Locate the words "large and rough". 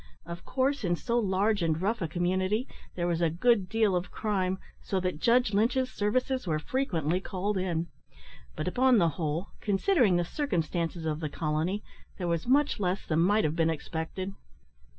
1.19-2.01